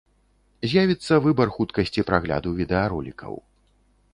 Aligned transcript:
З'явіцца 0.69 1.13
выбар 1.25 1.47
хуткасці 1.57 2.07
прагляду 2.09 2.55
відэаролікаў. 2.63 3.33